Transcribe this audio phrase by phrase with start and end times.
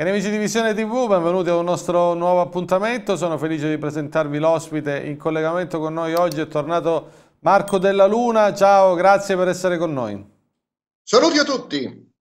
[0.00, 3.18] Cari amici di Visione TV, benvenuti a un nostro nuovo appuntamento.
[3.18, 6.40] Sono felice di presentarvi l'ospite in collegamento con noi oggi.
[6.40, 8.54] È tornato Marco Della Luna.
[8.54, 10.24] Ciao, grazie per essere con noi.
[11.02, 12.12] Saluti a tutti.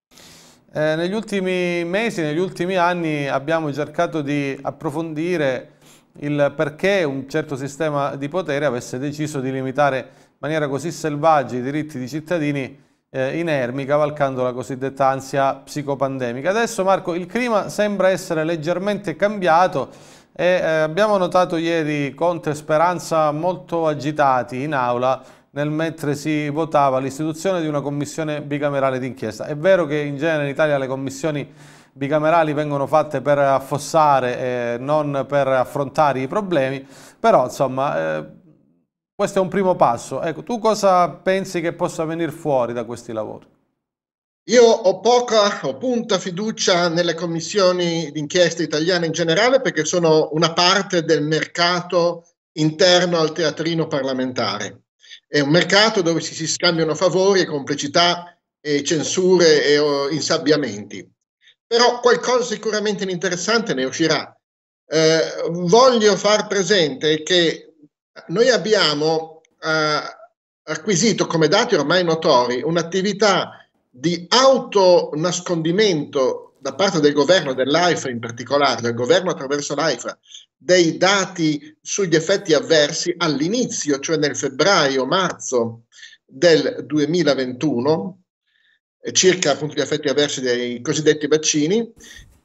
[0.73, 5.75] Eh, negli ultimi mesi, negli ultimi anni abbiamo cercato di approfondire
[6.17, 11.55] il perché un certo sistema di potere avesse deciso di limitare in maniera così selvaggia
[11.55, 16.49] i diritti di cittadini eh, inermi cavalcando la cosiddetta ansia psicopandemica.
[16.49, 19.89] Adesso Marco, il clima sembra essere leggermente cambiato
[20.31, 25.21] e eh, abbiamo notato ieri Conte e Speranza molto agitati in aula
[25.51, 29.45] nel mentre si votava l'istituzione di una commissione bicamerale d'inchiesta.
[29.45, 31.51] È vero che in genere in Italia le commissioni
[31.91, 36.87] bicamerali vengono fatte per affossare e non per affrontare i problemi,
[37.19, 38.25] però insomma eh,
[39.19, 40.21] questo è un primo passo.
[40.21, 43.45] Ecco, tu cosa pensi che possa venire fuori da questi lavori?
[44.45, 50.53] Io ho poca o punta fiducia nelle commissioni d'inchiesta italiane in generale perché sono una
[50.53, 54.83] parte del mercato interno al teatrino parlamentare.
[55.27, 61.05] È un mercato dove si, si scambiano favori e complicità e censure e oh, insabbiamenti.
[61.67, 64.33] Però qualcosa sicuramente interessante ne uscirà.
[64.87, 65.19] Eh,
[65.49, 67.68] voglio far presente che
[68.27, 70.01] noi abbiamo eh,
[70.63, 78.81] acquisito come dati ormai notori un'attività di autonascondimento da parte del governo, dell'AIFA in particolare,
[78.81, 80.19] del governo attraverso l'AIFA,
[80.57, 85.83] dei dati sugli effetti avversi all'inizio, cioè nel febbraio-marzo
[86.25, 88.23] del 2021,
[89.13, 91.93] circa appunto gli effetti avversi dei cosiddetti vaccini,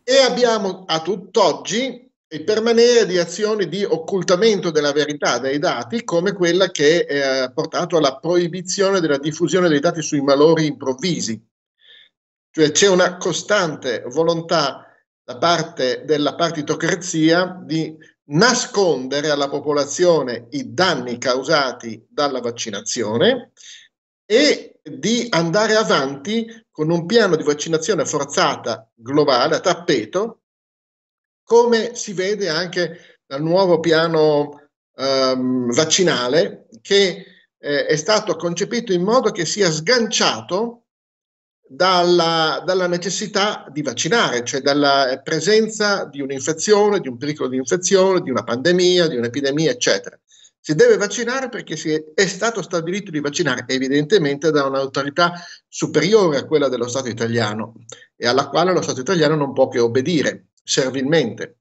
[0.05, 6.33] e abbiamo a tutt'oggi il permanere di azioni di occultamento della verità dei dati, come
[6.33, 11.41] quella che eh, ha portato alla proibizione della diffusione dei dati sui malori improvvisi.
[12.50, 14.84] Cioè c'è una costante volontà
[15.23, 17.97] da parte della partitocrazia di
[18.27, 23.53] nascondere alla popolazione i danni causati dalla vaccinazione
[24.27, 30.41] e di andare avanti con un piano di vaccinazione forzata globale a tappeto
[31.44, 37.25] come si vede anche dal nuovo piano ehm, vaccinale che
[37.59, 40.81] eh, è stato concepito in modo che sia sganciato
[41.66, 48.21] dalla, dalla, necessità di vaccinare, cioè dalla presenza di un'infezione, di un pericolo di infezione,
[48.21, 50.19] di una pandemia, di un'epidemia, eccetera.
[50.61, 55.32] Si deve vaccinare perché è, è stato stabilito di vaccinare, evidentemente da un'autorità
[55.69, 57.75] superiore a quella dello Stato italiano
[58.16, 61.59] e alla quale lo Stato italiano non può che obbedire servilmente.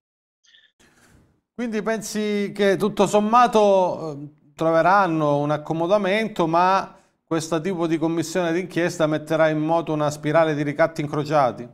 [1.53, 9.05] Quindi pensi che tutto sommato eh, troveranno un accomodamento, ma questo tipo di commissione d'inchiesta
[9.05, 11.67] metterà in moto una spirale di ricatti incrociati?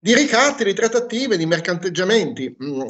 [0.00, 2.56] Di ricatti, di trattative, di mercanteggiamenti.
[2.62, 2.80] Mm,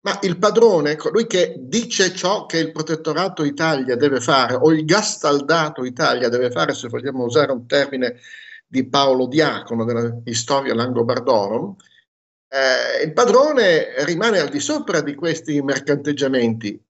[0.00, 4.84] ma il padrone, colui che dice ciò che il protettorato Italia deve fare, o il
[4.84, 8.16] gastaldato Italia deve fare, se vogliamo usare un termine
[8.66, 11.74] di Paolo Diacono della Storia Langobardorum,
[12.54, 16.80] eh, il padrone rimane al di sopra di questi mercanteggiamenti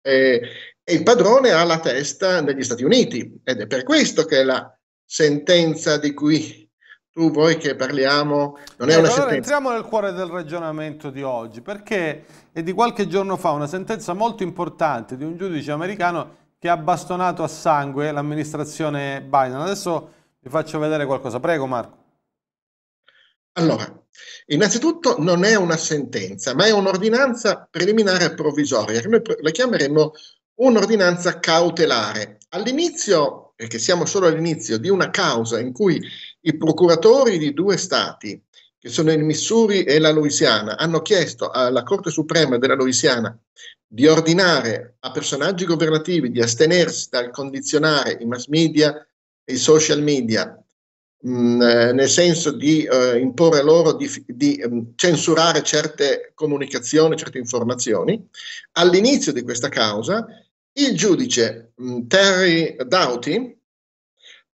[0.00, 0.40] eh,
[0.84, 4.72] e il padrone ha la testa negli Stati Uniti ed è per questo che la
[5.04, 6.70] sentenza di cui
[7.10, 9.34] tu vuoi che parliamo non è eh, una allora sentenza.
[9.34, 14.12] Entriamo nel cuore del ragionamento di oggi perché è di qualche giorno fa una sentenza
[14.12, 19.56] molto importante di un giudice americano che ha bastonato a sangue l'amministrazione Biden.
[19.56, 21.40] Adesso vi faccio vedere qualcosa.
[21.40, 21.97] Prego Marco.
[23.58, 23.92] Allora,
[24.46, 30.12] innanzitutto non è una sentenza, ma è un'ordinanza preliminare provvisoria, che noi la chiameremo
[30.60, 32.38] un'ordinanza cautelare.
[32.50, 36.00] All'inizio, perché siamo solo all'inizio di una causa in cui
[36.42, 38.40] i procuratori di due stati,
[38.78, 43.36] che sono il Missouri e la Louisiana, hanno chiesto alla Corte Suprema della Louisiana
[43.84, 48.94] di ordinare a personaggi governativi di astenersi dal condizionare i mass media
[49.42, 50.62] e i social media
[51.20, 57.16] mh, mm, eh, nel senso di eh, imporre loro di, di um, censurare certe comunicazioni,
[57.16, 58.28] certe informazioni.
[58.72, 60.26] All'inizio di questa causa,
[60.72, 63.56] il giudice mh, mm, Terry Doughty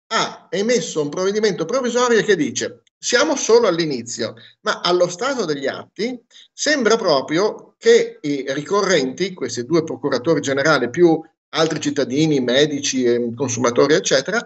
[0.08, 6.18] ha emesso un provvedimento provvisorio che dice siamo solo all'inizio, ma allo stato degli atti
[6.54, 11.20] sembra proprio che i ricorrenti, questi due procuratori generali più
[11.50, 14.42] altri cittadini, medici, consumatori, eccetera,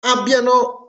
[0.00, 0.85] abbiano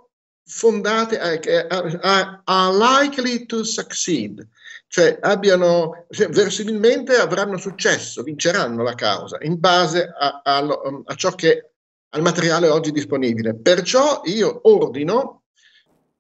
[0.48, 2.42] fondate, eh, are,
[2.74, 4.48] likely to succeed,
[4.88, 10.58] cioè abbiano, verosimilmente avranno successo, vinceranno la causa in base a, a,
[11.06, 11.72] a ciò che
[12.10, 13.56] al materiale oggi disponibile.
[13.56, 15.44] Perciò io ordino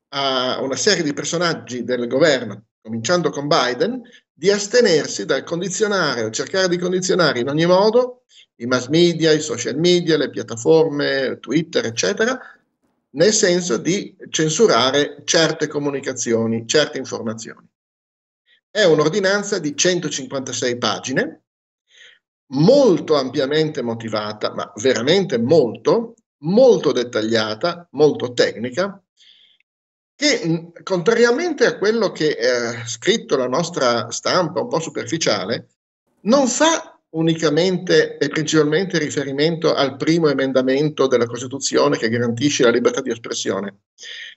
[0.10, 4.02] a una serie di personaggi del governo, cominciando con Biden,
[4.34, 8.24] di astenersi dal condizionare o cercare di condizionare in ogni modo
[8.58, 12.40] i mass media, i social media, le piattaforme, Twitter, eccetera,
[13.12, 17.68] nel senso di censurare certe comunicazioni, certe informazioni.
[18.69, 21.44] È un'ordinanza di 156 pagine,
[22.51, 29.01] molto ampiamente motivata, ma veramente molto, molto dettagliata, molto tecnica,
[30.15, 35.68] che contrariamente a quello che è scritto la nostra stampa un po' superficiale,
[36.21, 43.01] non fa unicamente e principalmente riferimento al primo emendamento della Costituzione che garantisce la libertà
[43.01, 43.80] di espressione,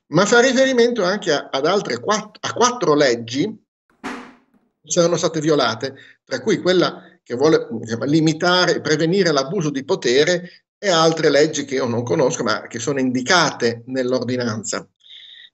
[0.09, 3.65] ma fa riferimento anche a, ad altre quattro, a quattro leggi
[4.01, 5.95] che sono state violate,
[6.25, 11.65] tra cui quella che vuole diciamo, limitare e prevenire l'abuso di potere e altre leggi
[11.65, 14.89] che io non conosco ma che sono indicate nell'ordinanza.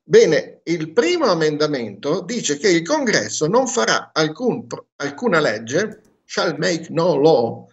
[0.08, 4.66] Bene, il primo emendamento dice che il Congresso non farà alcun,
[4.96, 7.66] alcuna legge shall make no law,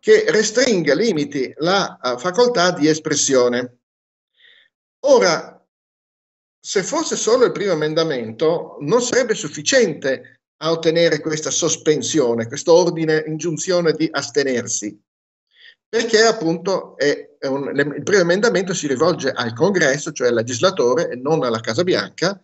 [0.00, 3.78] che restringa, limiti la uh, facoltà di espressione.
[5.06, 5.62] Ora,
[6.58, 13.22] se fosse solo il primo emendamento, non sarebbe sufficiente a ottenere questa sospensione, questo ordine,
[13.26, 14.98] ingiunzione di astenersi,
[15.86, 21.16] perché appunto è un, il primo emendamento si rivolge al congresso, cioè al legislatore e
[21.16, 22.40] non alla Casa Bianca,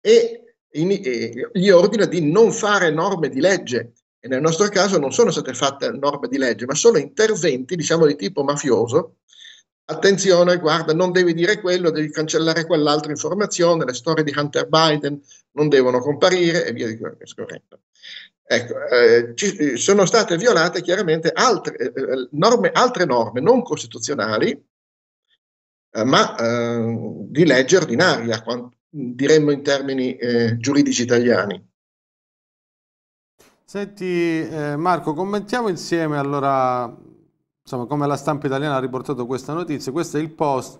[0.00, 3.92] e in, e gli ordina di non fare norme di legge
[4.24, 8.06] e nel nostro caso non sono state fatte norme di legge, ma solo interventi, diciamo,
[8.06, 9.16] di tipo mafioso.
[9.86, 15.20] Attenzione, guarda, non devi dire quello, devi cancellare quell'altra informazione, le storie di Hunter Biden
[15.54, 17.80] non devono comparire e via di scorrendo.
[18.44, 23.62] Ecco, eh, ci, eh, sono state violate chiaramente altre, eh, eh norme, altre norme non
[23.62, 24.50] costituzionali,
[25.90, 26.96] eh, ma eh,
[27.28, 28.40] di legge ordinaria,
[28.88, 30.16] diremmo in termini
[30.58, 31.71] giuridici italiani.
[33.72, 36.94] Senti eh, Marco, commentiamo insieme allora
[37.62, 39.90] insomma, come la stampa italiana ha riportato questa notizia.
[39.92, 40.78] Questo è il post.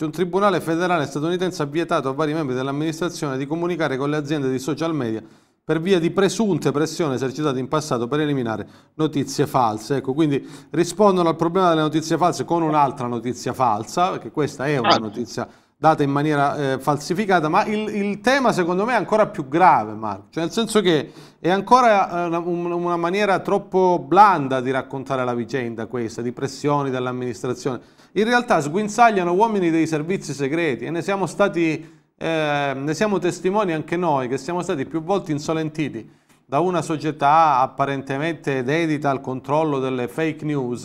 [0.00, 4.50] Un tribunale federale statunitense ha vietato a vari membri dell'amministrazione di comunicare con le aziende
[4.50, 5.22] di social media
[5.62, 9.98] per via di presunte pressioni esercitate in passato per eliminare notizie false.
[9.98, 14.76] Ecco, quindi rispondono al problema delle notizie false con un'altra notizia falsa, perché questa è
[14.76, 14.98] una ah.
[14.98, 19.26] notizia falsa data in maniera eh, falsificata, ma il, il, tema secondo me è ancora
[19.26, 24.60] più grave, Marco, cioè nel senso che è ancora eh, una, una, maniera troppo blanda
[24.60, 27.80] di raccontare la vicenda questa, di pressioni dell'amministrazione.
[28.12, 33.72] In realtà sguinzagliano uomini dei servizi segreti e ne siamo stati, eh, ne siamo testimoni
[33.72, 36.08] anche noi, che siamo stati più volte insolentiti
[36.46, 40.82] da una società apparentemente dedita al controllo delle fake news,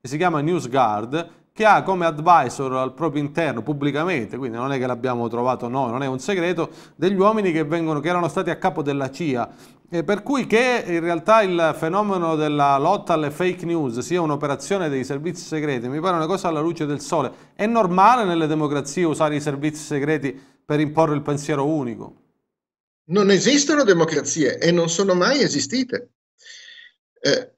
[0.00, 4.78] che si chiama NewsGuard, che ha come advisor al proprio interno pubblicamente, quindi non è
[4.78, 8.50] che l'abbiamo trovato noi, non è un segreto, degli uomini che, vengono, che erano stati
[8.50, 9.78] a capo della CIA.
[9.92, 14.88] E per cui che in realtà il fenomeno della lotta alle fake news sia un'operazione
[14.88, 17.32] dei servizi segreti mi pare una cosa alla luce del sole.
[17.56, 22.14] È normale nelle democrazie usare i servizi segreti per imporre il pensiero unico?
[23.06, 26.12] Non esistono democrazie e non sono mai esistite.
[27.20, 27.54] Eh,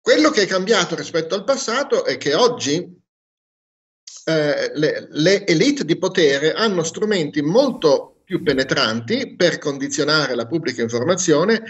[0.00, 2.97] quello che è cambiato rispetto al passato è che oggi
[4.28, 10.82] eh, le, le elite di potere hanno strumenti molto più penetranti per condizionare la pubblica
[10.82, 11.62] informazione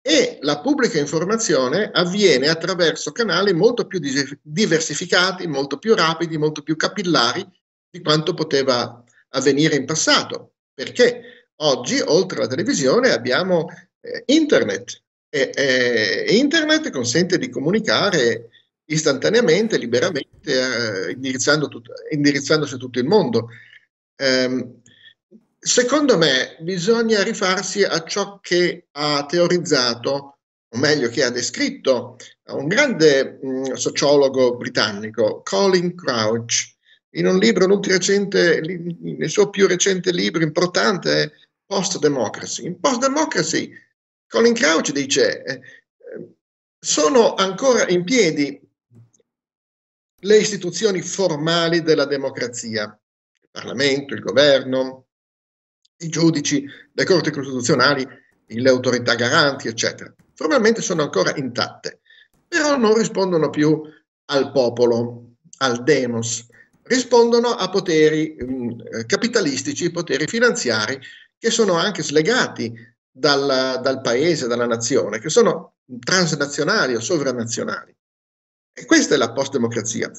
[0.00, 3.98] e la pubblica informazione avviene attraverso canali molto più
[4.42, 7.44] diversificati, molto più rapidi, molto più capillari
[7.90, 10.52] di quanto poteva avvenire in passato.
[10.72, 11.34] Perché?
[11.56, 13.68] oggi, oltre alla televisione, abbiamo
[14.00, 15.02] eh, internet.
[15.28, 18.48] E, eh, internet consente di comunicare
[18.86, 23.48] istantaneamente, liberamente, eh, indirizzando tut- indirizzandosi a tutto il mondo.
[24.16, 24.80] Um,
[25.58, 30.38] secondo me bisogna rifarsi a ciò che ha teorizzato,
[30.68, 36.72] o meglio che ha descritto, un grande mh, mm, sociologo britannico, Colin Crouch,
[37.16, 41.32] in un libro, recente, nel suo più recente libro importante,
[41.64, 42.66] Post Democracy.
[42.66, 43.72] In Post Democracy,
[44.28, 45.60] Colin Crouch dice, eh,
[46.78, 48.60] sono ancora in piedi
[50.24, 55.06] le istituzioni formali della democrazia, il Parlamento, il governo,
[55.98, 58.06] i giudici, le corti costituzionali,
[58.46, 60.12] le autorità garanti, eccetera.
[60.34, 62.00] Formalmente sono ancora intatte,
[62.48, 63.82] però non rispondono più
[64.26, 66.46] al popolo, al demos,
[66.84, 70.98] rispondono a poteri mh, capitalistici, poteri finanziari
[71.38, 72.72] che sono anche slegati
[73.10, 77.94] dal, dal paese, dalla nazione, che sono transnazionali o sovranazionali.
[78.76, 80.10] E questa è la post-democrazia.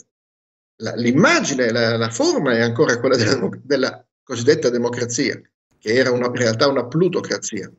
[0.77, 5.39] La, l'immagine, la, la, forma è ancora quella della, della, cosiddetta democrazia,
[5.77, 7.71] che era una, in realtà una plutocrazia.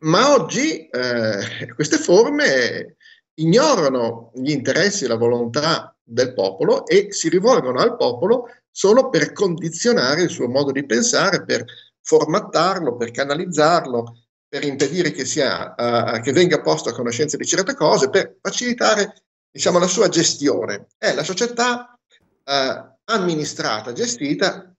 [0.00, 2.96] Ma oggi eh, queste forme
[3.34, 9.32] ignorano gli interessi e la volontà del popolo e si rivolgono al popolo solo per
[9.32, 11.64] condizionare il suo modo di pensare, per
[12.02, 17.74] formattarlo, per canalizzarlo, per impedire che, sia, uh, che venga posto a conoscenza di certe
[17.74, 19.25] cose, per facilitare
[19.56, 20.88] diciamo, la sua gestione.
[20.98, 21.98] È la società
[22.44, 24.70] uh, amministrata, gestita,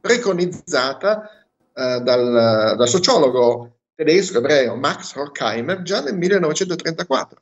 [0.00, 1.22] preconizzata
[1.72, 7.38] uh, dal, dal sociologo tedesco ebreo Max Horkheimer già nel 1934.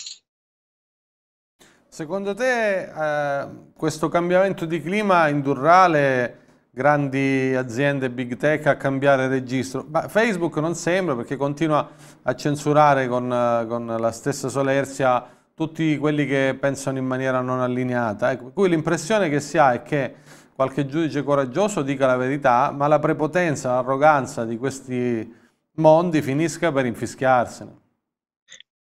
[1.89, 6.39] Secondo te eh, questo cambiamento di clima indurrà le
[6.71, 9.85] grandi aziende big tech a cambiare registro?
[9.91, 11.87] Ma Facebook non sembra perché continua
[12.23, 13.29] a censurare con,
[13.69, 18.33] con la stessa solerzia tutti quelli che pensano in maniera non allineata.
[18.33, 20.17] Ecco, qui l'impressione che si ha è che
[20.55, 25.41] qualche giudice coraggioso dica la verità, ma la prepotenza, l'arroganza di questi
[25.77, 27.81] mondi finisca per infischiarsene.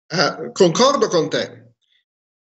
[0.07, 1.73] Eh, concordo con te.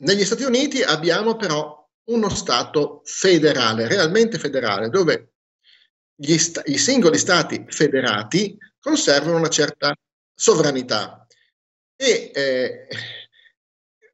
[0.02, 1.78] Negli Stati Uniti abbiamo però
[2.10, 5.32] uno Stato federale, realmente federale, dove
[6.38, 9.94] sta- i singoli Stati federati conservano una certa
[10.34, 11.26] sovranità
[11.96, 12.86] e eh,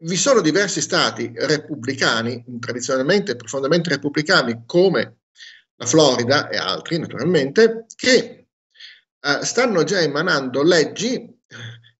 [0.00, 5.16] vi sono diversi Stati repubblicani, tradizionalmente profondamente repubblicani, come
[5.76, 8.46] la Florida e altri naturalmente, che
[9.20, 11.34] eh, stanno già emanando leggi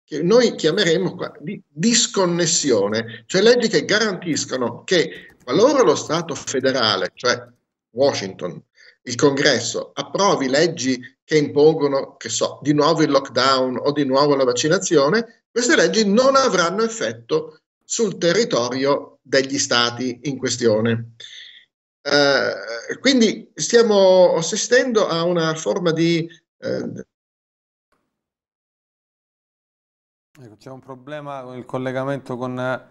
[0.04, 7.44] che noi chiameremo di disconnessione, cioè leggi che garantiscono che qualora lo Stato federale, cioè
[7.90, 8.62] Washington,
[9.02, 14.36] il Congresso, approvi leggi che impongono, che so, di nuovo il lockdown o di nuovo
[14.36, 21.12] la vaccinazione, queste leggi non avranno effetto sul territorio degli stati in questione.
[22.02, 26.28] Eh, quindi stiamo assistendo a una forma di
[26.58, 27.04] eh,
[30.38, 32.86] Ecco, c'è un problema con il collegamento con eh,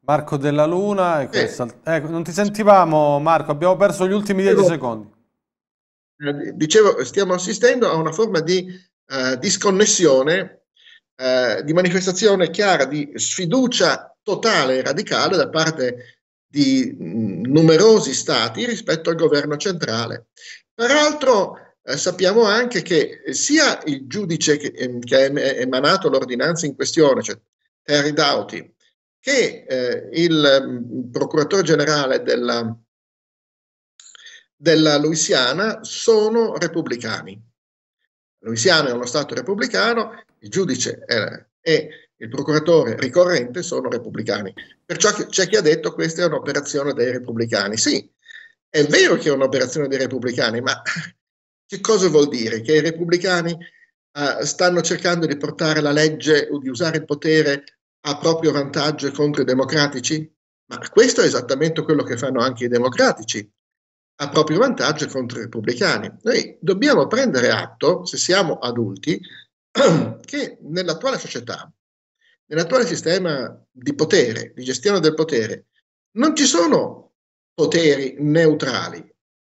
[0.00, 1.20] Marco della Luna.
[1.20, 1.72] Ecco, eh.
[1.82, 5.12] ecco, non ti sentivamo Marco, abbiamo perso gli ultimi dieci secondi.
[6.16, 8.66] Eh, dicevo, stiamo assistendo a una forma di
[9.08, 10.62] uh, disconnessione,
[11.64, 19.10] di manifestazione chiara di sfiducia totale e radicale da parte di mh, numerosi stati rispetto
[19.10, 20.28] al governo centrale.
[20.74, 26.74] Peraltro, eh, sappiamo anche che sia il giudice che, ehm, che ha emanato l'ordinanza in
[26.74, 27.38] questione, cioè
[27.82, 28.74] Terry Doughty,
[29.20, 32.76] che eh, il procuratore generale della,
[34.56, 37.48] della Louisiana sono repubblicani.
[38.42, 44.52] Louisiana è uno Stato repubblicano, il giudice è, e il procuratore ricorrente sono repubblicani.
[44.84, 47.78] Perciò c'è chi ha detto che questa è un'operazione dei repubblicani.
[47.78, 48.10] Sì,
[48.68, 50.82] è vero che è un'operazione dei repubblicani, ma
[51.66, 52.60] che cosa vuol dire?
[52.60, 57.64] Che i repubblicani uh, stanno cercando di portare la legge o di usare il potere
[58.02, 60.30] a proprio vantaggio contro i democratici?
[60.66, 63.50] Ma questo è esattamente quello che fanno anche i democratici,
[64.16, 66.18] a proprio vantaggio contro i repubblicani.
[66.22, 69.18] Noi dobbiamo prendere atto, se siamo adulti,
[70.20, 71.72] che nell'attuale società,
[72.50, 75.66] nell'attuale sistema di potere, di gestione del potere,
[76.16, 77.12] non ci sono
[77.54, 79.02] poteri neutrali,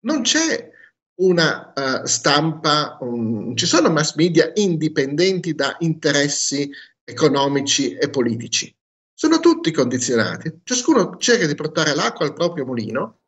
[0.06, 0.72] non c'è
[1.16, 6.70] una uh, stampa, um, ci sono mass media indipendenti da interessi
[7.04, 8.74] economici e politici.
[9.14, 13.20] Sono tutti condizionati, ciascuno cerca di portare l'acqua al proprio mulino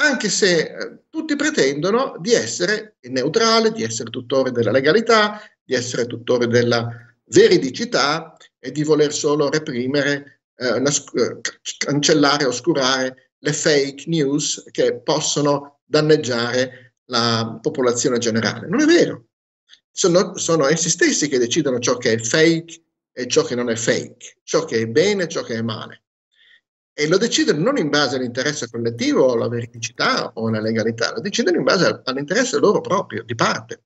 [0.00, 6.06] anche se eh, tutti pretendono di essere neutrale, di essere tutore della legalità, di essere
[6.06, 6.88] tutore della
[7.28, 11.40] veridicità e di voler solo reprimere, eh, nas- eh,
[11.78, 18.66] cancellare, oscurare le fake news che possono danneggiare la popolazione generale.
[18.68, 19.26] Non è vero.
[19.90, 22.82] Sono, sono essi stessi che decidono ciò che è fake
[23.12, 26.04] e ciò che non è fake, ciò che è bene e ciò che è male.
[26.92, 31.20] E lo decidono non in base all'interesse collettivo o alla veridicità o alla legalità, lo
[31.20, 33.82] decidono in base all'interesse loro proprio, di parte.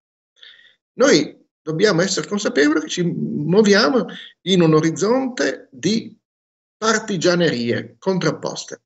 [0.95, 4.07] Noi dobbiamo essere consapevoli che ci muoviamo
[4.43, 6.17] in un orizzonte di
[6.77, 8.83] partigianerie contrapposte.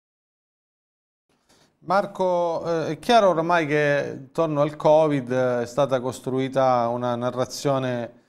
[1.86, 8.24] Marco, eh, è chiaro ormai che intorno al Covid è stata costruita una narrazione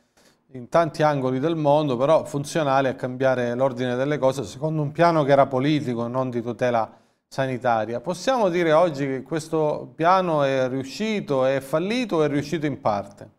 [0.51, 5.23] in tanti angoli del mondo, però funzionale a cambiare l'ordine delle cose secondo un piano
[5.23, 6.89] che era politico, non di tutela
[7.27, 7.99] sanitaria.
[7.99, 13.36] Possiamo dire oggi che questo piano è riuscito, è fallito o è riuscito in parte?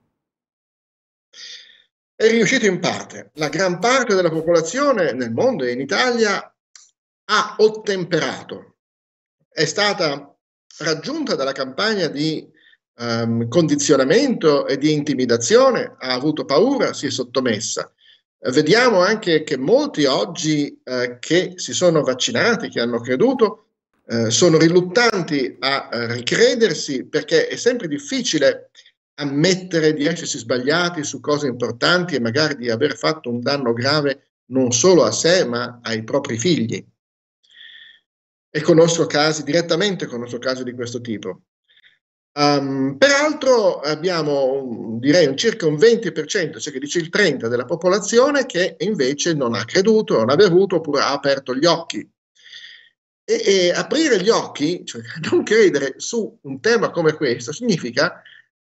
[2.15, 3.31] È riuscito in parte.
[3.35, 6.53] La gran parte della popolazione nel mondo e in Italia
[7.31, 8.69] ha ottemperato
[9.59, 10.37] è stata
[10.79, 12.49] raggiunta dalla campagna di
[13.01, 17.93] um, condizionamento e di intimidazione, ha avuto paura, si è sottomessa.
[18.39, 23.71] Vediamo anche che molti oggi eh, che si sono vaccinati, che hanno creduto,
[24.07, 28.71] eh, sono riluttanti a eh, ricredersi perché è sempre difficile
[29.19, 34.31] ammettere di essersi sbagliati su cose importanti e magari di aver fatto un danno grave
[34.47, 36.85] non solo a sé ma ai propri figli
[38.51, 41.43] e conosco casi, direttamente conosco casi di questo tipo.
[42.33, 48.47] Um, peraltro abbiamo direi un, circa un 20%, cioè che dice il 30% della popolazione
[48.47, 52.09] che invece non ha creduto, non ha bevuto oppure ha aperto gli occhi.
[53.25, 58.23] E, e aprire gli occhi, cioè non credere su un tema come questo, significa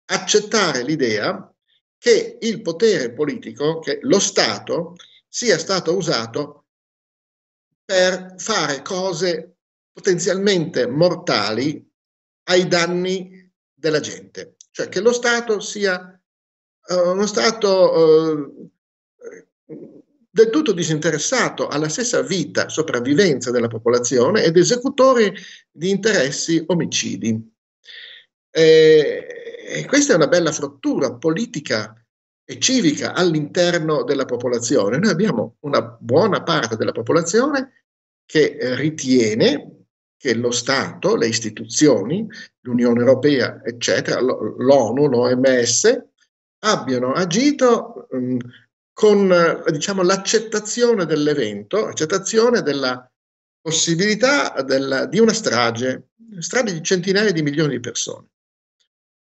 [0.10, 1.54] accettare l'idea
[1.98, 4.96] che il potere politico, che lo Stato,
[5.28, 6.66] sia stato usato
[7.84, 9.58] per fare cose
[9.92, 11.86] potenzialmente mortali
[12.50, 16.20] ai danni della gente, cioè che lo Stato sia
[16.88, 18.72] uh, uno Stato uh,
[20.32, 25.34] del tutto disinteressato alla stessa vita, sopravvivenza della popolazione ed esecutore
[25.70, 27.56] di interessi omicidi.
[28.52, 31.94] E, e questa è una bella frattura politica
[32.44, 34.98] e civica all'interno della popolazione.
[34.98, 37.84] Noi abbiamo una buona parte della popolazione
[38.26, 39.86] che ritiene
[40.18, 42.28] che lo Stato, le istituzioni,
[42.62, 46.06] l'Unione Europea, eccetera, l'ONU, l'OMS,
[46.62, 48.38] abbiano agito um,
[48.92, 53.10] con diciamo, l'accettazione dell'evento, accettazione della
[53.62, 58.28] possibilità della, di una strage, strage di centinaia di milioni di persone.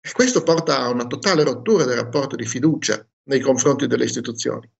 [0.07, 4.71] E questo porta a una totale rottura del rapporto di fiducia nei confronti delle istituzioni.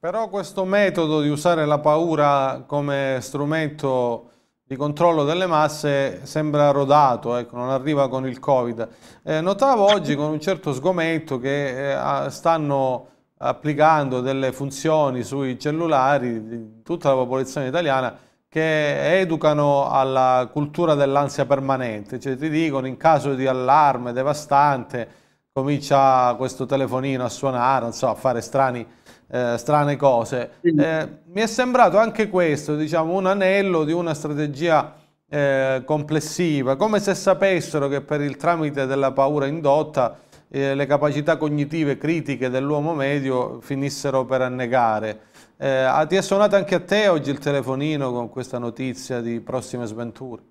[0.00, 4.30] Però questo metodo di usare la paura come strumento
[4.64, 8.88] di controllo delle masse sembra rodato, ecco, non arriva con il Covid.
[9.22, 16.44] Eh, notavo oggi con un certo sgomento che eh, stanno applicando delle funzioni sui cellulari
[16.48, 18.18] di tutta la popolazione italiana
[18.54, 25.08] che educano alla cultura dell'ansia permanente, cioè ti dicono in caso di allarme devastante
[25.52, 28.86] comincia questo telefonino a suonare, non so, a fare strani
[29.26, 30.52] eh, strane cose.
[30.60, 34.94] Eh, mi è sembrato anche questo, diciamo, un anello di una strategia
[35.28, 40.16] eh, complessiva, come se sapessero che per il tramite della paura indotta
[40.54, 45.22] eh, le capacità cognitive critiche dell'uomo medio finissero per annegare.
[45.56, 49.86] Eh, ti è suonato anche a te oggi il telefonino con questa notizia di prossime
[49.86, 50.42] sventure?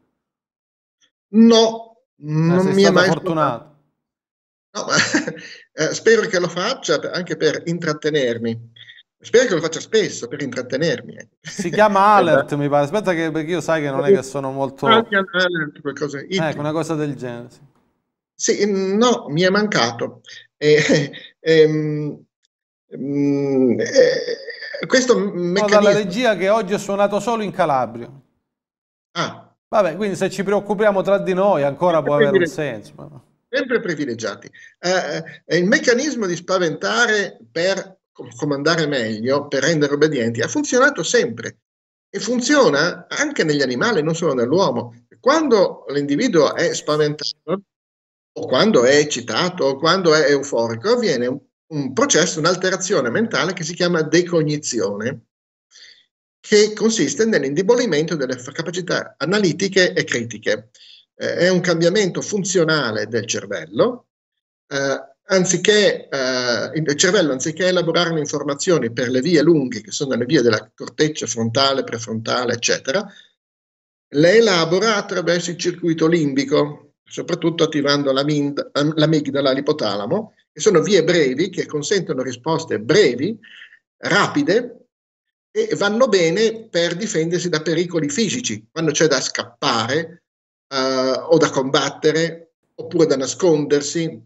[1.35, 3.71] No, non mi è mai fortunato.
[4.71, 4.93] No, ma
[5.71, 8.71] eh, spero che lo faccia anche per intrattenermi.
[9.17, 11.15] Spero che lo faccia spesso per intrattenermi.
[11.39, 12.83] Si chiama Alert, mi pare.
[12.83, 14.85] Aspetta, che, perché io sai che non è che sono molto.
[14.85, 16.19] Alert, qualcosa.
[16.19, 17.47] Ecco, una cosa del genere.
[17.49, 17.71] Sì.
[18.33, 20.21] Sì no, mi è mancato.
[20.57, 22.25] Eh, ehm,
[22.87, 25.59] eh, questo meccanismo...
[25.59, 28.09] No, dalla regia che oggi ho suonato solo in Calabria.
[29.13, 29.55] Ah.
[29.67, 34.49] Vabbè, quindi se ci preoccupiamo tra di noi ancora può avere un senso sempre privilegiati.
[34.79, 37.99] Eh, eh, il meccanismo di spaventare per
[38.35, 41.57] comandare meglio, per rendere obbedienti, ha funzionato sempre
[42.09, 45.05] e funziona anche negli animali, non solo nell'uomo.
[45.19, 47.61] Quando l'individuo è spaventato,
[48.35, 53.63] o quando è eccitato, o quando è euforico, avviene un, un processo, un'alterazione mentale che
[53.63, 55.25] si chiama decognizione,
[56.39, 60.71] che consiste nell'indebolimento delle capacità analitiche e critiche.
[61.15, 64.07] Eh, è un cambiamento funzionale del cervello.
[64.67, 70.15] Eh, anziché, eh, il cervello, anziché elaborare le informazioni per le vie lunghe, che sono
[70.15, 73.07] le vie della corteccia frontale, prefrontale, eccetera,
[74.15, 76.82] le elabora attraverso il circuito limbico,
[77.13, 83.37] soprattutto attivando l'amigdala, l'ipotalamo, che sono vie brevi che consentono risposte brevi,
[83.97, 84.87] rapide
[85.51, 90.23] e vanno bene per difendersi da pericoli fisici, quando c'è da scappare
[90.67, 94.19] eh, o da combattere oppure da nascondersi,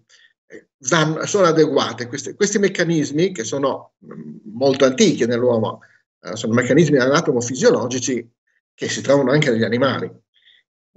[0.88, 2.08] vanno, sono adeguate.
[2.08, 5.82] Questi, questi, meccanismi, che sono mm, molto antichi nell'uomo,
[6.21, 8.26] eh, sono meccanismi anatomofisiologici
[8.73, 10.10] che si trovano anche negli animali,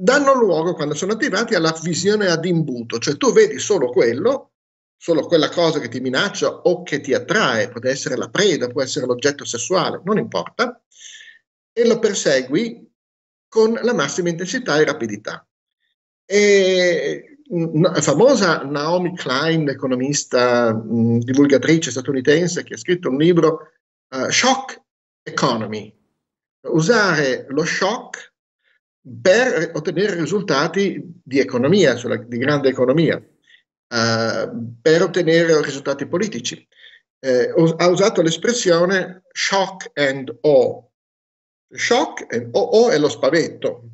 [0.00, 4.52] danno luogo, quando sono attivati, alla visione ad imbuto, cioè tu vedi solo quello,
[4.96, 8.82] solo quella cosa che ti minaccia o che ti attrae, può essere la preda, può
[8.82, 10.82] essere l'oggetto sessuale, non importa,
[11.72, 12.88] e lo persegui
[13.46, 15.46] con la massima intensità e rapidità.
[16.24, 17.38] E
[18.00, 23.72] famosa Naomi Klein, economista, mh, divulgatrice statunitense, che ha scritto un libro
[24.14, 24.80] uh, Shock
[25.22, 25.92] Economy,
[26.68, 28.29] usare lo shock
[29.22, 36.66] per ottenere risultati di economia, cioè di grande economia, uh, per ottenere risultati politici.
[37.22, 40.88] Eh, ha usato l'espressione shock and awe.
[41.70, 43.90] Shock and awe è lo spavento,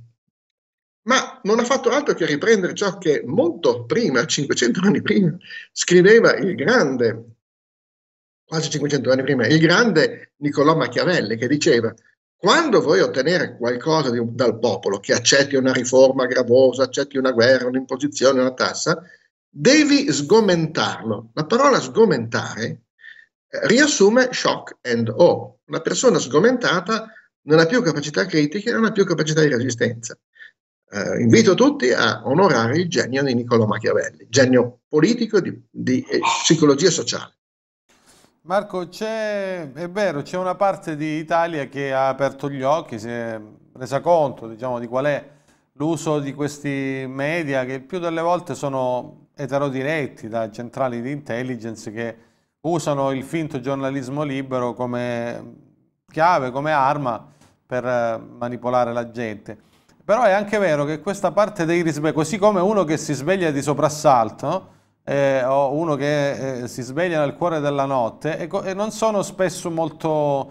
[1.07, 5.37] ma non ha fatto altro che riprendere ciò che molto prima, 500 anni prima,
[5.73, 7.25] scriveva il grande,
[8.45, 11.93] quasi 500 anni prima, il grande Niccolò Machiavelli, che diceva
[12.37, 17.69] quando vuoi ottenere qualcosa di, dal popolo, che accetti una riforma gravosa, accetti una guerra,
[17.69, 19.03] un'imposizione, una tassa,
[19.49, 21.31] devi sgomentarlo.
[21.35, 22.83] La parola sgomentare
[23.49, 25.55] eh, riassume shock and awe.
[25.67, 27.11] Una persona sgomentata
[27.43, 30.17] non ha più capacità critica, non ha più capacità di resistenza
[30.91, 36.21] eh, invito tutti a onorare il genio di Niccolò Machiavelli, genio politico di, di eh,
[36.21, 37.35] psicologia sociale.
[38.47, 43.41] Marco, è vero, c'è una parte di Italia che ha aperto gli occhi, si è
[43.73, 45.31] resa conto diciamo, di qual è
[45.73, 52.17] l'uso di questi media che più delle volte sono eterodiretti da centrali di intelligence che
[52.61, 55.55] usano il finto giornalismo libero come
[56.09, 57.27] chiave, come arma
[57.67, 59.59] per eh, manipolare la gente.
[60.05, 63.51] Però è anche vero che questa parte dei risvegli, così come uno che si sveglia
[63.51, 64.75] di soprassalto,
[65.09, 69.23] eh, o uno che eh, si sveglia nel cuore della notte, e, e non sono
[69.23, 70.51] spesso molto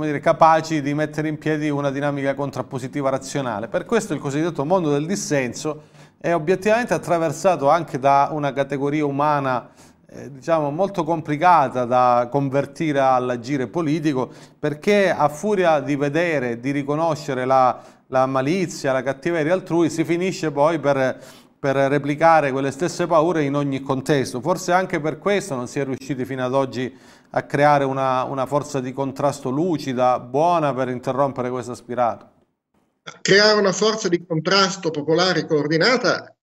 [0.00, 3.66] dire, capaci di mettere in piedi una dinamica contrappositiva razionale.
[3.66, 5.82] Per questo il cosiddetto mondo del dissenso
[6.20, 9.70] è obiettivamente attraversato anche da una categoria umana
[10.06, 17.44] eh, diciamo molto complicata da convertire all'agire politico perché a furia di vedere, di riconoscere
[17.44, 21.20] la la malizia, la cattiveria altrui, si finisce poi per,
[21.64, 24.42] per replicare quelle stesse paure in ogni contesto.
[24.42, 26.94] Forse anche per questo non si è riusciti fino ad oggi
[27.30, 32.32] a creare una, una forza di contrasto lucida, buona per interrompere questa spirale.
[33.22, 36.36] Creare una forza di contrasto popolare coordinata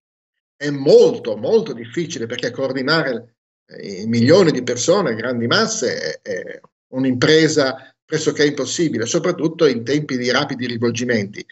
[0.56, 6.60] è molto, molto difficile perché coordinare eh, milioni di persone, grandi masse, è
[6.94, 11.46] un'impresa pressoché impossibile, soprattutto in tempi di rapidi rivolgimenti.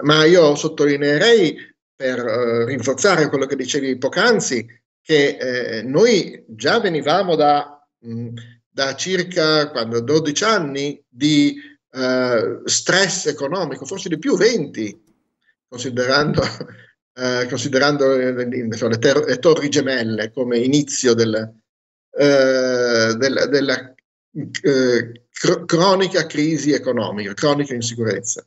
[0.00, 1.71] Ma io sottolineerei,
[2.02, 4.66] per eh, rinforzare quello che dicevi poc'anzi,
[5.00, 8.28] che eh, noi già venivamo da, mh,
[8.68, 11.54] da circa quando, 12 anni di
[11.92, 15.04] eh, stress economico, forse di più 20,
[15.68, 16.42] considerando,
[17.14, 21.36] eh, considerando le, le, ter- le, torri gemelle come inizio del,
[22.18, 23.94] eh, della, della
[24.62, 28.44] eh, cr- cronica crisi economica, cronica insicurezza.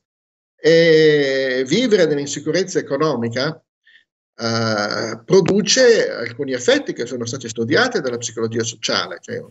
[0.65, 3.63] E vivere nell'insicurezza economica
[4.35, 9.43] eh, produce alcuni effetti che sono stati studiati dalla psicologia sociale, cioè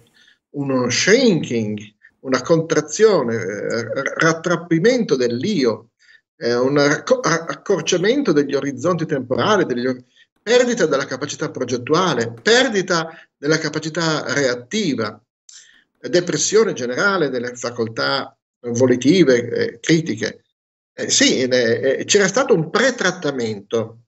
[0.56, 1.78] uno shrinking,
[2.22, 5.90] una contrazione, eh, rattrappimento dell'io,
[6.36, 10.02] eh, un accorciamento degli orizzonti temporali, degli or-
[10.42, 15.22] perdita della capacità progettuale, perdita della capacità reattiva,
[16.00, 20.43] depressione generale delle facoltà volitive, eh, critiche.
[20.96, 24.04] Eh, sì, eh, c'era stato un pretrattamento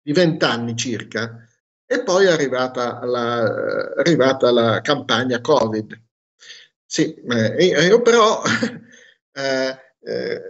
[0.00, 1.46] di vent'anni circa
[1.84, 3.40] e poi è arrivata la,
[3.96, 6.00] arrivata la campagna Covid.
[6.86, 8.42] Sì, io però,
[9.32, 10.42] eh, eh,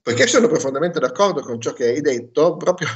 [0.00, 2.88] perché sono profondamente d'accordo con ciò che hai detto, proprio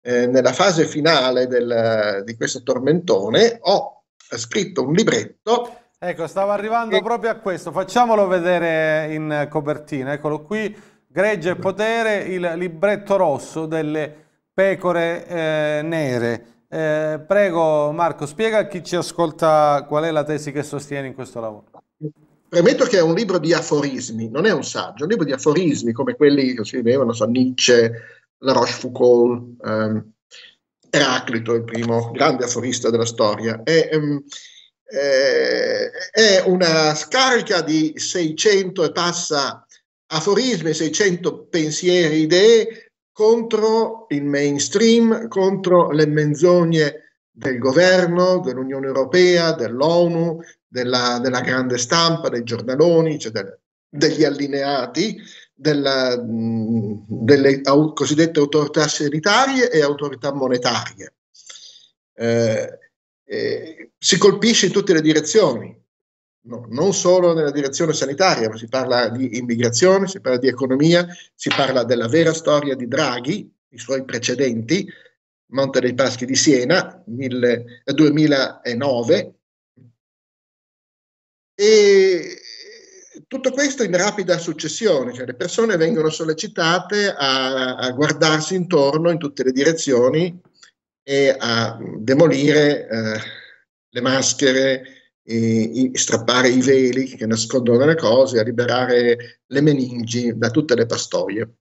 [0.00, 6.98] eh, nella fase finale del, di questo tormentone ho scritto un libretto Ecco, stavo arrivando
[7.02, 10.74] proprio a questo, facciamolo vedere in copertina, eccolo qui,
[11.12, 14.14] Gregge e Potere, il libretto rosso delle
[14.54, 16.44] pecore eh, nere.
[16.68, 21.14] Eh, prego Marco, spiega a chi ci ascolta qual è la tesi che sostieni in
[21.14, 21.64] questo lavoro.
[22.48, 25.32] Premetto che è un libro di aforismi, non è un saggio, è un libro di
[25.32, 27.90] aforismi come quelli che scrivevano, so, Nietzsche,
[28.38, 30.12] La Rochefoucauld, ehm,
[30.90, 33.64] Eraclito, il primo grande aforista della storia.
[33.64, 34.22] È, ehm,
[34.84, 39.64] eh, è una scarica di 600 e passa
[40.10, 50.40] aforismi, 600 pensieri, idee contro il mainstream, contro le menzogne del governo, dell'Unione Europea, dell'ONU,
[50.66, 55.20] della, della grande stampa, dei giornaloni, cioè del, degli allineati,
[55.54, 61.14] della, delle au, cosiddette autorità sanitarie e autorità monetarie.
[62.14, 62.78] Eh,
[63.24, 65.79] eh, si colpisce in tutte le direzioni,
[66.42, 71.06] no, non solo nella direzione sanitaria, ma si parla di immigrazione, si parla di economia,
[71.34, 74.88] si parla della vera storia di Draghi, i suoi precedenti,
[75.52, 79.34] Monte dei Paschi di Siena, mille, 2009,
[81.60, 82.40] e
[83.26, 89.18] tutto questo in rapida successione, cioè le persone vengono sollecitate a, a guardarsi intorno in
[89.18, 90.40] tutte le direzioni
[91.02, 93.20] e a demolire eh,
[93.90, 100.50] le maschere, i, strappare i veli che nascondono le cose, a liberare le meningi da
[100.50, 101.54] tutte le pastoie.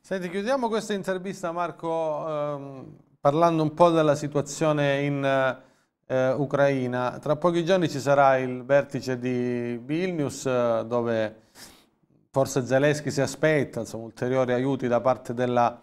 [0.00, 5.24] Senti, chiudiamo questa intervista Marco ehm, parlando un po' della situazione in
[6.06, 7.18] eh, Ucraina.
[7.20, 11.36] Tra pochi giorni ci sarà il vertice di Vilnius eh, dove
[12.30, 15.80] forse Zelensky si aspetta insomma, ulteriori aiuti da parte della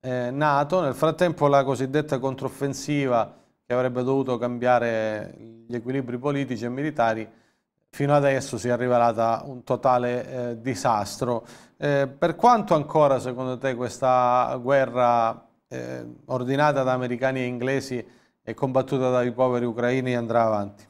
[0.00, 0.80] eh, Nato.
[0.80, 5.34] Nel frattempo la cosiddetta controffensiva che avrebbe dovuto cambiare
[5.66, 7.28] gli equilibri politici e militari
[7.94, 11.46] fino adesso si è rivelata un totale eh, disastro.
[11.76, 18.04] Eh, per quanto ancora secondo te questa guerra eh, ordinata da americani e inglesi
[18.42, 20.88] e combattuta dai poveri ucraini andrà avanti?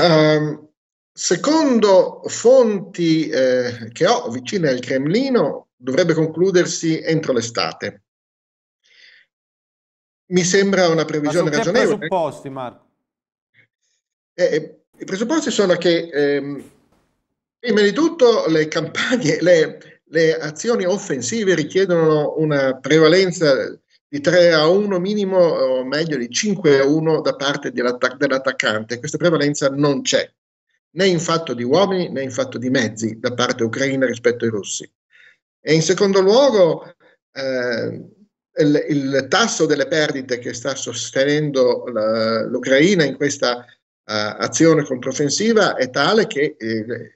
[0.00, 0.68] Um,
[1.12, 8.05] secondo fonti eh, che ho vicine al Cremlino, dovrebbe concludersi entro l'estate.
[10.28, 11.94] Mi sembra una previsione Ma ragionevole.
[11.94, 12.84] I presupposti, Marco?
[14.34, 16.70] Eh, eh, I presupposti sono che, ehm,
[17.58, 24.68] prima di tutto, le campagne, le, le azioni offensive richiedono una prevalenza di 3 a
[24.68, 28.98] 1 minimo, o meglio di 5 a 1 da parte dell'attaccante.
[28.98, 30.28] Questa prevalenza non c'è,
[30.90, 34.50] né in fatto di uomini né in fatto di mezzi da parte ucraina rispetto ai
[34.50, 34.90] russi.
[35.60, 36.94] E in secondo luogo,
[37.32, 38.15] eh,
[38.58, 43.64] il, il, tasso delle perdite che sta sostenendo la, l'Ucraina in questa uh,
[44.04, 47.12] azione controffensiva è tale che eh,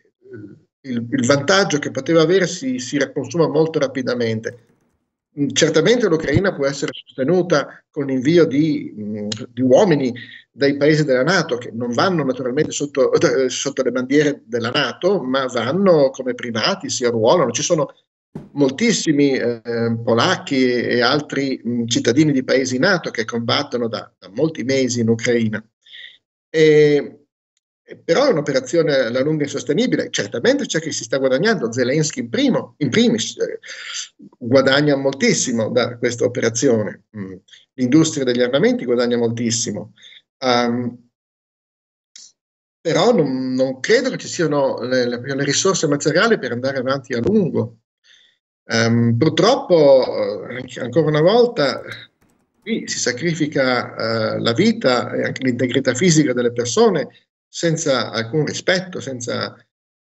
[0.83, 4.66] il, il, vantaggio che poteva avere si, si consuma molto rapidamente.
[5.38, 10.12] Mm, certamente l'Ucraina può essere sostenuta con l'invio di, mm, di, uomini
[10.50, 13.12] dai paesi della Nato, che non vanno naturalmente sotto,
[13.48, 17.53] sotto, le bandiere della Nato, ma vanno come privati, si arruolano.
[17.53, 17.94] Ci sono
[18.52, 19.60] moltissimi eh,
[20.04, 25.00] polacchi e altri mh, mm, cittadini di paesi NATO che combattono da, da molti mesi
[25.00, 25.64] in Ucraina.
[26.48, 27.20] E,
[28.04, 30.10] però è un'operazione alla lunga insostenibile.
[30.10, 33.58] Certamente c'è chi si sta guadagnando, Zelensky in, primo, in primis eh,
[34.38, 37.34] guadagna moltissimo da questa operazione, mm.
[37.74, 39.92] l'industria degli armamenti guadagna moltissimo.
[40.38, 41.08] Um,
[42.80, 47.12] però non, non, credo che ci siano le, le, le, risorse materiali per andare avanti
[47.12, 47.79] a lungo.
[48.72, 51.83] Um, purtroppo, eh, ancora una volta,
[52.61, 57.09] qui si sacrifica uh, la vita e anche l'integrità fisica delle persone
[57.48, 59.64] senza alcun rispetto, senza uh,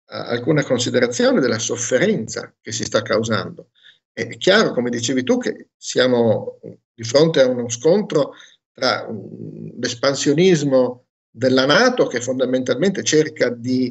[0.04, 3.70] alcuna considerazione della sofferenza che si sta causando.
[4.12, 6.60] È chiaro, come dicevi tu, che siamo
[6.92, 8.34] di fronte a uno scontro
[8.74, 13.90] tra um, l'espansionismo della Nato che fondamentalmente cerca di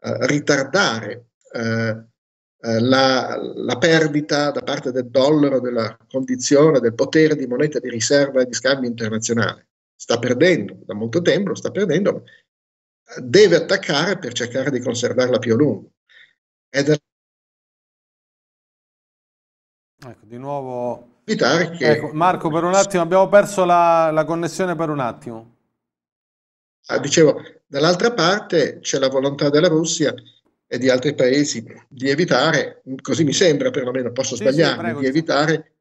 [0.00, 1.26] uh, ritardare
[2.66, 7.90] uh, la, la, perdita da parte del dollaro della condizione del potere di moneta di
[7.90, 9.68] riserva e di scambio internazionale.
[9.94, 12.24] Sta perdendo da molto tempo, lo sta perdendo,
[13.22, 15.90] deve attaccare per cercare di conservarla più a lungo.
[16.68, 16.96] Ed è
[20.06, 21.14] ecco, di nuovo...
[21.24, 21.76] Che...
[21.80, 25.54] Ecco, Marco, per un attimo abbiamo perso la, la connessione per un attimo.
[26.86, 30.14] Ah, dicevo, dall'altra parte c'è la volontà della Russia
[30.66, 35.06] e di altri paesi di evitare, così mi sembra perlomeno, posso sì, sbagliarmi, sì, di
[35.06, 35.72] evitare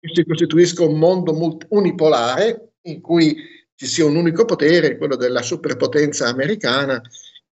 [0.00, 3.36] che si costituisca un mondo unipolare in cui
[3.74, 7.00] ci sia un unico potere, quello della superpotenza americana,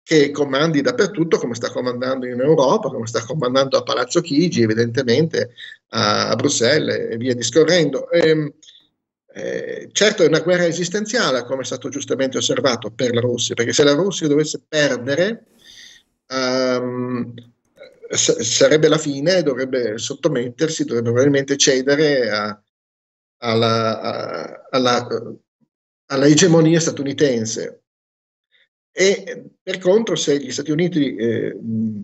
[0.04, 5.52] che comandi dappertutto, come sta comandando in Europa, come sta comandando a Palazzo Chigi, evidentemente
[5.90, 8.10] a, a Bruxelles e via discorrendo.
[8.10, 8.54] E, ehm,
[9.34, 13.72] eh, certo è una guerra esistenziale, come è stato giustamente osservato, per la Russia, perché
[13.72, 15.46] se la Russia dovesse perdere,
[16.32, 17.34] um,
[18.10, 22.62] sarebbe la fine, dovrebbe sottomettersi, dovrebbe probabilmente cedere a,
[23.38, 25.08] alla, a, alla,
[26.08, 27.84] alla egemonia statunitense.
[28.94, 31.58] E per contro se gli Stati Uniti eh,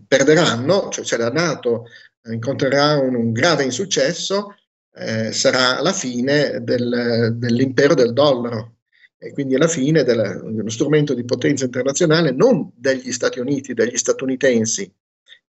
[0.06, 1.84] perderanno, cioè se la Nato
[2.30, 4.54] incontrerà un, un grave insuccesso,
[4.94, 8.77] eh, sarà la fine del, dell'impero del dollaro
[9.18, 13.96] e quindi la fine della, dello strumento di potenza internazionale non degli Stati Uniti, degli
[13.96, 14.90] statunitensi,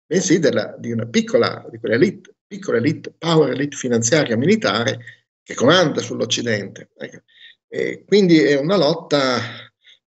[0.04, 4.98] bensì della, di una piccola, di quell'elite, piccola elite, power elite finanziaria militare
[5.44, 6.90] che comanda sull'Occidente.
[6.96, 7.22] Ecco.
[7.68, 9.38] E quindi è una lotta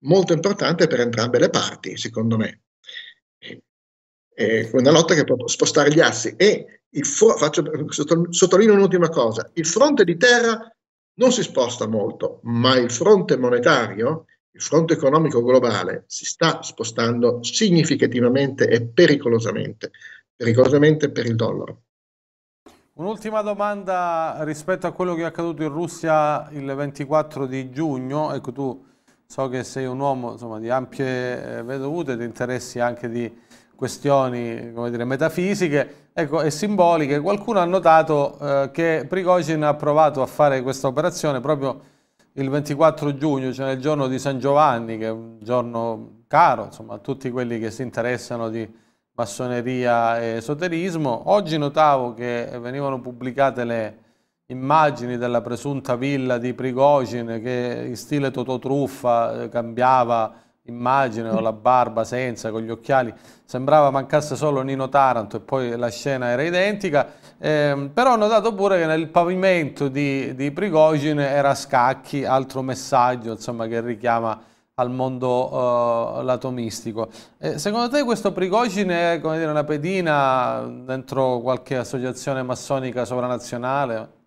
[0.04, 2.62] molto importante per entrambe le parti, secondo me.
[4.32, 6.34] È una lotta che può spostare gli assi.
[6.36, 7.62] E fro- faccio,
[8.30, 10.74] sottolineo un'ultima cosa: il fronte di terra
[11.14, 17.42] non si sposta molto, ma il fronte monetario, il fronte economico globale, si sta spostando
[17.42, 19.90] significativamente e pericolosamente,
[20.34, 21.82] pericolosamente per il dollaro.
[22.94, 28.32] Un'ultima domanda rispetto a quello che è accaduto in Russia il 24 di giugno.
[28.34, 28.84] Ecco, tu
[29.26, 33.32] so che sei un uomo insomma, di ampie eh, vedute, di interessi anche di
[33.80, 37.18] questioni dire, metafisiche ecco, e simboliche.
[37.18, 41.80] Qualcuno ha notato eh, che Prigozhin ha provato a fare questa operazione proprio
[42.34, 46.96] il 24 giugno, cioè nel giorno di San Giovanni, che è un giorno caro insomma,
[46.96, 48.70] a tutti quelli che si interessano di
[49.14, 51.30] massoneria e esoterismo.
[51.30, 53.98] Oggi notavo che venivano pubblicate le
[54.48, 61.52] immagini della presunta villa di Prigozhin che in stile Tototruffa eh, cambiava immagine con la
[61.52, 63.12] barba senza, con gli occhiali,
[63.44, 68.54] sembrava mancasse solo Nino Taranto e poi la scena era identica, eh, però ho notato
[68.54, 74.44] pure che nel pavimento di, di Prigozhin era scacchi, altro messaggio insomma, che richiama
[74.74, 77.10] al mondo uh, lato mistico.
[77.38, 84.18] Eh, secondo te questo Prigozhin è come dire, una pedina dentro qualche associazione massonica sovranazionale?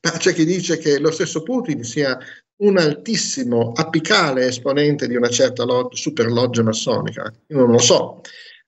[0.00, 2.16] C'è chi dice che lo stesso Putin sia
[2.60, 7.32] un altissimo apicale esponente di una certa log- superloggia massonica.
[7.48, 8.20] Io non lo so.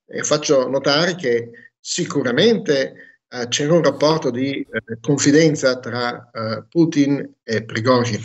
[0.07, 2.95] E faccio notare che sicuramente
[3.29, 8.21] eh, c'era un rapporto di eh, confidenza tra eh, Putin e Prigozhin,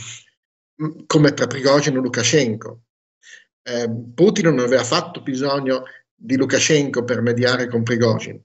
[1.05, 2.81] come tra Prigozhin e Lukashenko.
[3.63, 8.41] Eh, Putin non aveva fatto bisogno di Lukashenko per mediare con Prigozhin.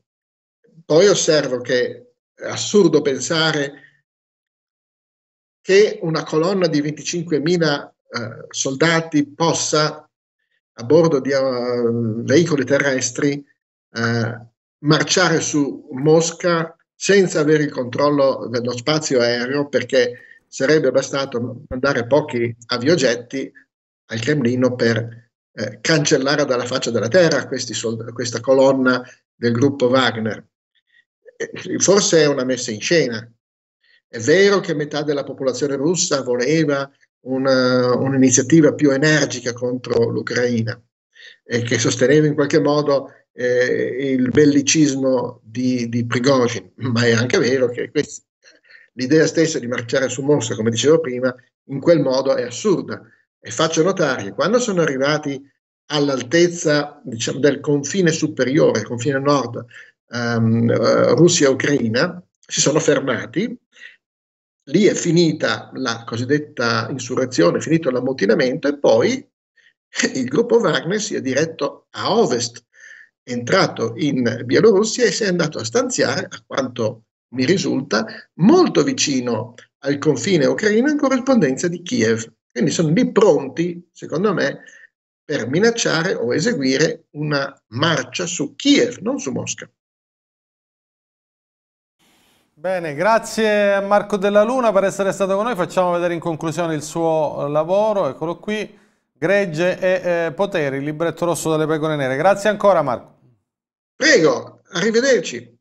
[0.85, 3.92] Poi osservo che è assurdo pensare
[5.63, 10.07] che una colonna di 25.000 eh, soldati possa,
[10.75, 13.45] a bordo di uh, veicoli terrestri,
[13.95, 14.47] eh,
[14.79, 22.55] marciare su Mosca senza avere il controllo dello spazio aereo, perché sarebbe bastato mandare pochi
[22.67, 23.51] aviogetti
[24.07, 29.03] al Cremlino per eh, cancellare dalla faccia della terra sold- questa colonna
[29.35, 30.45] del gruppo Wagner.
[31.79, 33.32] Forse è una messa in scena,
[34.13, 40.79] è vero che metà della popolazione russa voleva una, un'iniziativa più energica contro l'Ucraina
[41.43, 47.39] e che sosteneva in qualche modo eh, il bellicismo di, di Prigozhin, ma è anche
[47.39, 48.23] vero che questi,
[48.93, 51.35] l'idea stessa di marciare su Mosca, come dicevo prima,
[51.69, 53.01] in quel modo è assurda.
[53.41, 55.43] E faccio notare che quando sono arrivati
[55.87, 59.65] all'altezza diciamo, del confine superiore, confine nord,
[60.09, 63.59] um, Russia-Ucraina, si sono fermati
[64.65, 69.29] lì è finita la cosiddetta insurrezione, è finito l'ammutinamento e poi
[70.15, 72.65] il gruppo Wagner si è diretto a ovest,
[73.23, 78.83] è entrato in Bielorussia e si è andato a stanziare, a quanto mi risulta, molto
[78.83, 82.31] vicino al confine ucraino in corrispondenza di Kiev.
[82.51, 84.61] Quindi sono lì pronti, secondo me,
[85.25, 89.71] per minacciare o eseguire una marcia su Kiev, non su Mosca.
[92.63, 95.57] Bene, grazie a Marco Della Luna per essere stato con noi.
[95.57, 98.07] Facciamo vedere in conclusione il suo lavoro.
[98.07, 98.79] Eccolo qui.
[99.13, 102.15] Gregge e eh, Poteri, il libretto rosso delle pecore nere.
[102.15, 103.15] Grazie ancora Marco.
[103.97, 105.59] Prego, arrivederci.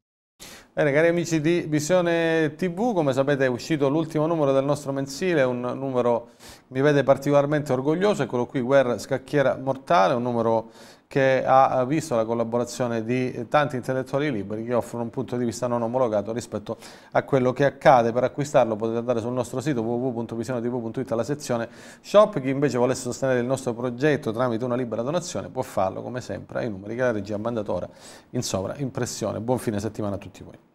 [0.73, 5.41] Bene, cari amici di Visione TV, come sapete è uscito l'ultimo numero del nostro mensile,
[5.41, 10.69] un numero che mi vede particolarmente orgoglioso, eccolo qui, Guerra Scacchiera Mortale, un numero
[11.11, 15.67] che ha visto la collaborazione di tanti intellettuali liberi che offrono un punto di vista
[15.67, 16.77] non omologato rispetto
[17.11, 18.13] a quello che accade.
[18.13, 21.67] Per acquistarlo potete andare sul nostro sito www.visionetv.it alla sezione
[21.99, 22.39] shop.
[22.39, 26.59] Chi invece volesse sostenere il nostro progetto tramite una libera donazione può farlo come sempre
[26.59, 27.89] ai numeri che la regia ha mandato ora
[28.29, 29.41] in sovra impressione.
[29.41, 30.70] Buon fine settimana a tutti voi.